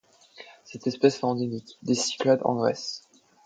[0.63, 3.03] Cette espèce est endémique des Cyclades en Grèce.